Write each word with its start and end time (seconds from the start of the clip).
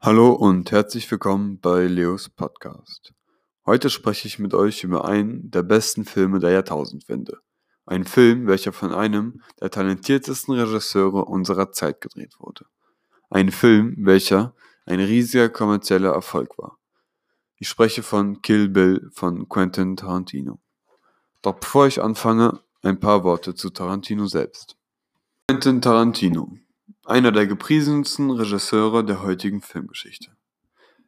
Hallo 0.00 0.30
und 0.30 0.70
herzlich 0.70 1.10
willkommen 1.10 1.58
bei 1.58 1.88
Leos 1.88 2.28
Podcast. 2.28 3.12
Heute 3.66 3.90
spreche 3.90 4.28
ich 4.28 4.38
mit 4.38 4.54
euch 4.54 4.84
über 4.84 5.04
einen 5.04 5.50
der 5.50 5.64
besten 5.64 6.04
Filme 6.04 6.38
der 6.38 6.52
Jahrtausendwende. 6.52 7.38
Ein 7.84 8.04
Film, 8.04 8.46
welcher 8.46 8.72
von 8.72 8.94
einem 8.94 9.42
der 9.60 9.70
talentiertesten 9.70 10.54
Regisseure 10.54 11.24
unserer 11.24 11.72
Zeit 11.72 12.00
gedreht 12.00 12.36
wurde. 12.38 12.66
Ein 13.28 13.50
Film, 13.50 13.96
welcher 13.98 14.54
ein 14.86 15.00
riesiger 15.00 15.48
kommerzieller 15.48 16.12
Erfolg 16.12 16.56
war. 16.58 16.78
Ich 17.56 17.68
spreche 17.68 18.04
von 18.04 18.40
Kill 18.40 18.68
Bill 18.68 19.10
von 19.12 19.48
Quentin 19.48 19.96
Tarantino. 19.96 20.60
Doch 21.42 21.58
bevor 21.58 21.88
ich 21.88 22.00
anfange, 22.00 22.60
ein 22.82 23.00
paar 23.00 23.24
Worte 23.24 23.56
zu 23.56 23.68
Tarantino 23.70 24.26
selbst. 24.26 24.76
Quentin 25.48 25.82
Tarantino, 25.82 26.56
einer 27.08 27.32
der 27.32 27.46
gepriesensten 27.46 28.30
Regisseure 28.30 29.02
der 29.02 29.22
heutigen 29.22 29.62
Filmgeschichte. 29.62 30.32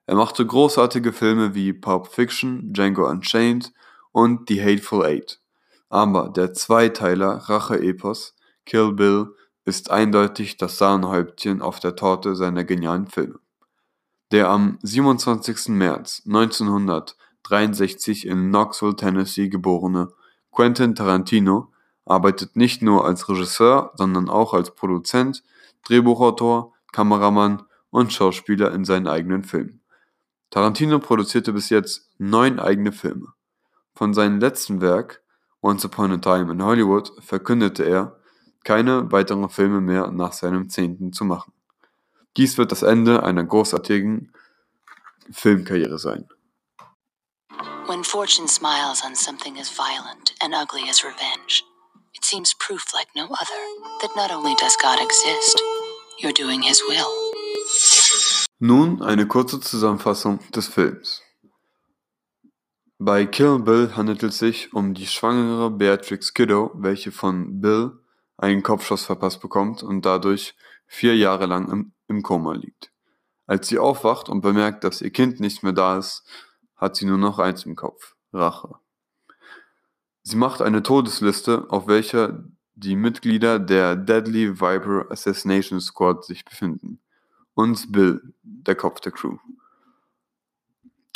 Er 0.06 0.14
machte 0.14 0.46
großartige 0.46 1.12
Filme 1.12 1.54
wie 1.54 1.74
Pulp 1.74 2.06
Fiction, 2.06 2.72
Django 2.72 3.06
Unchained 3.06 3.70
und 4.10 4.48
The 4.48 4.62
Hateful 4.62 5.04
Eight. 5.04 5.42
Aber 5.90 6.30
der 6.30 6.54
Zweiteiler 6.54 7.42
Rache-Epos 7.48 8.34
Kill 8.64 8.92
Bill 8.92 9.34
ist 9.66 9.90
eindeutig 9.90 10.56
das 10.56 10.78
Sahnehäubchen 10.78 11.60
auf 11.60 11.80
der 11.80 11.96
Torte 11.96 12.34
seiner 12.34 12.64
genialen 12.64 13.06
Filme. 13.06 13.38
Der 14.32 14.48
am 14.48 14.78
27. 14.82 15.68
März 15.68 16.22
1963 16.24 18.26
in 18.26 18.48
Knoxville, 18.48 18.96
Tennessee 18.96 19.50
geborene 19.50 20.08
Quentin 20.50 20.94
Tarantino 20.94 21.74
arbeitet 22.06 22.56
nicht 22.56 22.80
nur 22.80 23.04
als 23.04 23.28
Regisseur, 23.28 23.92
sondern 23.96 24.30
auch 24.30 24.54
als 24.54 24.74
Produzent, 24.74 25.42
Drehbuchautor, 25.84 26.72
Kameramann 26.92 27.62
und 27.90 28.12
Schauspieler 28.12 28.72
in 28.72 28.84
seinen 28.84 29.08
eigenen 29.08 29.44
Filmen. 29.44 29.82
Tarantino 30.50 30.98
produzierte 30.98 31.52
bis 31.52 31.70
jetzt 31.70 32.10
neun 32.18 32.58
eigene 32.58 32.92
Filme. 32.92 33.28
Von 33.94 34.14
seinem 34.14 34.40
letzten 34.40 34.80
Werk, 34.80 35.22
Once 35.62 35.84
Upon 35.84 36.12
a 36.12 36.16
Time 36.16 36.52
in 36.52 36.62
Hollywood, 36.62 37.12
verkündete 37.20 37.84
er, 37.84 38.18
keine 38.64 39.10
weiteren 39.12 39.48
Filme 39.48 39.80
mehr 39.80 40.10
nach 40.10 40.32
seinem 40.32 40.68
zehnten 40.68 41.12
zu 41.12 41.24
machen. 41.24 41.52
Dies 42.36 42.58
wird 42.58 42.72
das 42.72 42.82
Ende 42.82 43.22
einer 43.22 43.44
großartigen 43.44 44.32
Filmkarriere 45.30 45.98
sein. 45.98 46.28
When 47.86 48.04
fortune 48.04 48.48
smiles 48.48 49.04
on 49.04 49.14
something 49.16 49.58
as 49.58 49.68
violent 49.68 50.34
and 50.40 50.54
ugly 50.54 50.88
as 50.88 51.04
revenge, 51.04 51.64
seems 52.30 52.54
proof 52.54 52.84
like 52.94 53.08
no 53.16 53.24
other 53.24 53.62
that 54.00 54.14
not 54.14 54.30
only 54.30 54.54
does 54.54 54.76
God 54.76 54.98
exist, 55.00 55.60
you're 56.20 56.32
doing 56.32 56.62
his 56.62 56.80
will. 56.88 57.10
Nun 58.60 59.02
eine 59.02 59.26
kurze 59.26 59.60
Zusammenfassung 59.60 60.38
des 60.54 60.68
Films. 60.68 61.22
Bei 62.98 63.24
Kill 63.26 63.58
Bill 63.58 63.96
handelt 63.96 64.22
es 64.22 64.38
sich 64.38 64.72
um 64.72 64.94
die 64.94 65.06
schwangere 65.06 65.70
Beatrix 65.70 66.34
Kiddo, 66.34 66.70
welche 66.74 67.10
von 67.10 67.60
Bill 67.60 67.98
einen 68.36 68.62
Kopfschuss 68.62 69.06
verpasst 69.06 69.40
bekommt 69.40 69.82
und 69.82 70.04
dadurch 70.04 70.54
vier 70.86 71.16
Jahre 71.16 71.46
lang 71.46 71.68
im, 71.70 71.92
im 72.08 72.22
Koma 72.22 72.52
liegt. 72.52 72.92
Als 73.46 73.68
sie 73.68 73.78
aufwacht 73.78 74.28
und 74.28 74.42
bemerkt, 74.42 74.84
dass 74.84 75.00
ihr 75.00 75.10
Kind 75.10 75.40
nicht 75.40 75.62
mehr 75.62 75.72
da 75.72 75.98
ist, 75.98 76.22
hat 76.76 76.94
sie 76.94 77.06
nur 77.06 77.18
noch 77.18 77.38
eins 77.38 77.64
im 77.64 77.74
Kopf, 77.74 78.14
Rache. 78.32 78.78
Sie 80.22 80.36
macht 80.36 80.60
eine 80.62 80.82
Todesliste, 80.82 81.66
auf 81.70 81.86
welcher 81.86 82.44
die 82.74 82.96
Mitglieder 82.96 83.58
der 83.58 83.96
Deadly 83.96 84.60
Viper 84.60 85.10
Assassination 85.10 85.80
Squad 85.80 86.24
sich 86.24 86.44
befinden. 86.44 87.00
Und 87.54 87.92
Bill, 87.92 88.34
der 88.42 88.74
Kopf 88.74 89.00
der 89.00 89.12
Crew. 89.12 89.36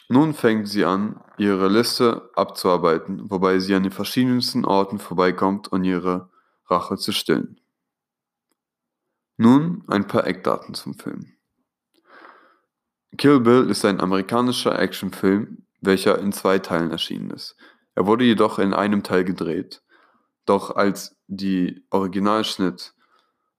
Nun 0.09 0.35
fängt 0.35 0.69
sie 0.69 0.85
an, 0.85 1.21
ihre 1.39 1.69
Liste 1.69 2.31
abzuarbeiten, 2.35 3.31
wobei 3.31 3.59
sie 3.59 3.75
an 3.75 3.83
den 3.83 3.93
verschiedensten 3.93 4.65
Orten 4.65 4.99
vorbeikommt, 4.99 5.73
um 5.73 5.83
ihre 5.83 6.31
Rache 6.67 6.97
zu 6.97 7.13
stillen. 7.13 7.61
Nun 9.37 9.85
ein 9.89 10.07
paar 10.07 10.27
Eckdaten 10.27 10.75
zum 10.75 10.95
Film. 10.95 11.33
Kill 13.17 13.41
Bill 13.41 13.71
ist 13.71 13.85
ein 13.85 14.01
amerikanischer 14.01 14.79
Actionfilm, 14.79 15.67
welcher 15.81 16.19
in 16.19 16.33
zwei 16.33 16.59
Teilen 16.59 16.91
erschienen 16.91 17.31
ist. 17.31 17.57
Er 17.95 18.07
wurde 18.07 18.25
jedoch 18.25 18.59
in 18.59 18.75
einem 18.75 19.03
Teil 19.03 19.25
gedreht, 19.25 19.83
doch 20.47 20.75
als 20.75 21.17
die 21.27 21.85
Originalschnitt 21.91 22.95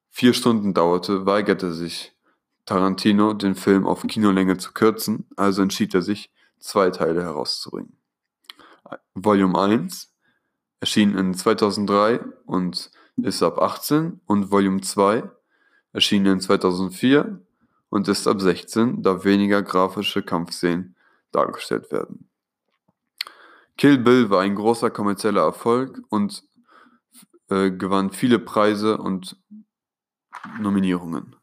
vier 0.10 0.34
Stunden 0.34 0.74
dauerte, 0.74 1.26
weigerte 1.26 1.74
sich 1.74 2.16
Tarantino, 2.66 3.34
den 3.34 3.56
Film 3.56 3.86
auf 3.86 4.02
Kinolänge 4.04 4.58
zu 4.58 4.74
kürzen, 4.74 5.28
also 5.36 5.62
entschied 5.62 5.94
er 5.94 6.02
sich, 6.02 6.32
zwei 6.60 6.90
Teile 6.90 7.22
herauszubringen. 7.22 7.98
Volume 9.14 9.60
1 9.60 10.12
erschien 10.80 11.18
in 11.18 11.34
2003 11.34 12.20
und 12.46 12.92
ist 13.18 13.44
ab 13.44 13.60
18 13.60 14.22
und 14.26 14.52
Volume 14.52 14.82
2 14.82 15.30
erschien 15.94 16.26
in 16.26 16.40
2004 16.40 17.40
und 17.90 18.08
ist 18.08 18.28
ab 18.28 18.42
16, 18.42 19.02
da 19.02 19.24
weniger 19.24 19.62
grafische 19.64 20.22
Kampfszenen 20.24 20.96
dargestellt 21.32 21.92
werden. 21.92 22.30
Kill 23.78 23.98
Bill 23.98 24.30
war 24.30 24.42
ein 24.42 24.56
großer 24.56 24.90
kommerzieller 24.90 25.42
Erfolg 25.42 26.02
und 26.10 26.44
äh, 27.50 27.72
gewann 27.72 28.12
viele 28.12 28.40
Preise 28.40 28.98
und 28.98 29.38
Nominierungen. 30.60 31.36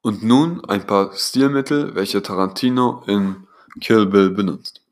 Und 0.00 0.22
nun 0.22 0.64
ein 0.64 0.86
paar 0.86 1.12
Stilmittel, 1.14 1.94
welche 1.94 2.22
Tarantino 2.22 3.02
in 3.06 3.46
Kill 3.80 4.06
Bill 4.06 4.30
benutzt. 4.30 4.82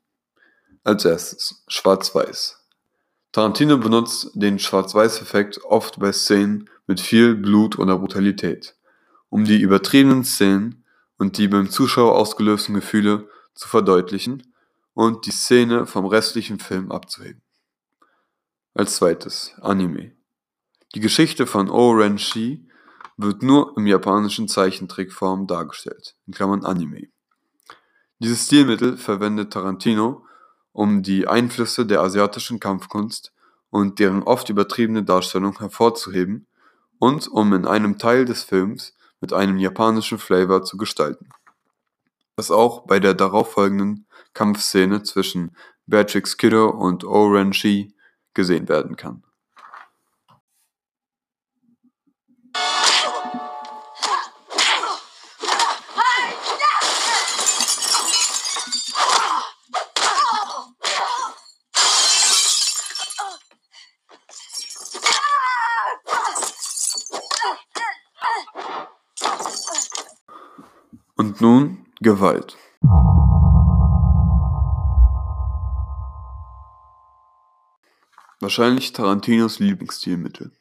Als 0.83 1.05
erstes 1.05 1.63
Schwarz-Weiß. 1.67 2.59
Tarantino 3.31 3.77
benutzt 3.77 4.31
den 4.35 4.59
Schwarz-Weiß-Effekt 4.59 5.63
oft 5.63 5.99
bei 5.99 6.11
Szenen 6.11 6.69
mit 6.85 6.99
viel 6.99 7.35
Blut 7.35 7.79
oder 7.79 7.97
Brutalität, 7.97 8.75
um 9.29 9.45
die 9.45 9.59
übertriebenen 9.59 10.23
Szenen 10.23 10.85
und 11.17 11.37
die 11.37 11.47
beim 11.47 11.69
Zuschauer 11.69 12.15
ausgelösten 12.15 12.75
Gefühle 12.75 13.27
zu 13.55 13.67
verdeutlichen 13.67 14.52
und 14.93 15.25
die 15.25 15.31
Szene 15.31 15.85
vom 15.85 16.05
restlichen 16.05 16.59
Film 16.59 16.91
abzuheben. 16.91 17.41
Als 18.73 18.95
zweites 18.95 19.53
Anime. 19.61 20.13
Die 20.95 20.99
Geschichte 20.99 21.47
von 21.47 21.69
O-Ren-Shi 21.69 22.67
wird 23.17 23.43
nur 23.43 23.75
im 23.77 23.87
japanischen 23.87 24.47
Zeichentrickform 24.47 25.47
dargestellt, 25.47 26.15
in 26.27 26.33
Klammern 26.33 26.65
Anime. 26.65 27.09
Dieses 28.19 28.45
Stilmittel 28.45 28.97
verwendet 28.97 29.53
Tarantino, 29.53 30.25
um 30.71 31.03
die 31.03 31.27
Einflüsse 31.27 31.85
der 31.85 32.01
asiatischen 32.01 32.59
Kampfkunst 32.59 33.33
und 33.69 33.99
deren 33.99 34.23
oft 34.23 34.49
übertriebene 34.49 35.03
Darstellung 35.03 35.57
hervorzuheben 35.59 36.47
und 36.99 37.27
um 37.27 37.53
in 37.53 37.65
einem 37.65 37.97
Teil 37.97 38.25
des 38.25 38.43
Films 38.43 38.93
mit 39.19 39.33
einem 39.33 39.57
japanischen 39.57 40.19
Flavor 40.19 40.63
zu 40.63 40.77
gestalten. 40.77 41.29
Was 42.35 42.49
auch 42.49 42.87
bei 42.87 42.99
der 42.99 43.13
darauffolgenden 43.13 44.07
Kampfszene 44.33 45.03
zwischen 45.03 45.55
Beatrix 45.85 46.37
Kiddo 46.37 46.69
und 46.69 47.03
Shi 47.53 47.93
gesehen 48.33 48.67
werden 48.67 48.95
kann. 48.95 49.23
Und 71.15 71.39
nun 71.39 71.82
Gewalt. 72.01 72.57
Wahrscheinlich 78.39 78.93
Tarantinos 78.93 79.59
Lieblingsstilmittel. 79.59 80.51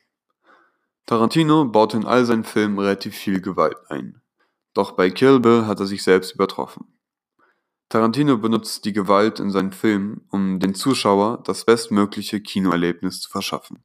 Tarantino 1.06 1.64
baut 1.64 1.94
in 1.94 2.05
all 2.05 2.26
seinen 2.26 2.44
Filmen 2.44 2.79
relativ 2.79 3.17
viel 3.17 3.40
Gewalt 3.40 3.79
ein. 3.88 4.20
Doch 4.75 4.93
bei 4.93 5.11
Kill 5.11 5.40
Bill 5.40 5.67
hat 5.67 5.81
er 5.81 5.87
sich 5.87 6.02
selbst 6.02 6.34
übertroffen. 6.34 6.99
Tarantino 7.88 8.38
benutzt 8.38 8.84
die 8.84 8.93
Gewalt 8.93 9.40
in 9.40 9.50
seinen 9.50 9.73
Filmen, 9.73 10.26
um 10.31 10.61
den 10.61 10.75
Zuschauer 10.75 11.43
das 11.44 11.64
bestmögliche 11.64 12.40
Kinoerlebnis 12.40 13.20
zu 13.20 13.31
verschaffen. 13.31 13.82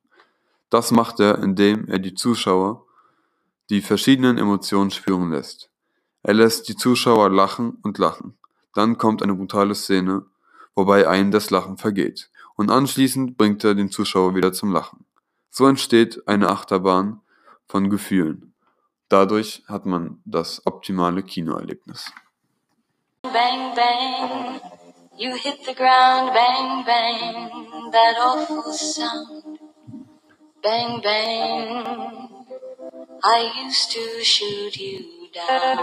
Das 0.70 0.92
macht 0.92 1.20
er, 1.22 1.40
indem 1.40 1.88
er 1.88 2.00
die 2.00 2.14
Zuschauer 2.14 2.86
die 3.70 3.82
verschiedenen 3.82 4.38
Emotionen 4.38 4.92
spüren 4.92 5.32
lässt. 5.32 5.72
Er 6.28 6.34
lässt 6.34 6.68
die 6.68 6.76
Zuschauer 6.76 7.30
lachen 7.30 7.78
und 7.84 7.98
lachen. 8.00 8.38
Dann 8.74 8.98
kommt 8.98 9.24
eine 9.24 9.34
brutale 9.34 9.74
Szene, 9.74 10.26
wobei 10.76 11.08
einem 11.08 11.32
das 11.32 11.52
Lachen 11.52 11.78
vergeht. 11.78 12.30
Und 12.58 12.70
anschließend 12.70 13.38
bringt 13.38 13.64
er 13.64 13.76
den 13.76 13.90
Zuschauer 13.90 14.36
wieder 14.36 14.52
zum 14.52 14.74
Lachen. 14.74 15.06
So 15.50 15.66
entsteht 15.68 16.28
eine 16.28 16.50
Achterbahn 16.50 17.22
von 17.66 17.90
Gefühlen. 17.90 18.54
Dadurch 19.08 19.64
hat 19.70 19.86
man 19.86 20.22
das 20.26 20.62
optimale 20.66 21.24
Kinoerlebnis. 21.24 22.12
Bang, 23.22 23.74
bang, 23.74 24.60
you 25.16 25.34
hit 25.34 25.60
the 25.66 25.74
ground, 25.74 26.34
bang, 26.34 26.84
bang, 26.86 27.92
that 27.94 28.18
awful 28.20 28.74
sound. 28.74 29.60
Bang, 30.62 31.02
bang, 31.02 31.86
I 33.24 33.66
used 33.66 33.94
to 33.94 34.22
shoot 34.26 34.76
you 34.76 35.18
down. 35.34 35.78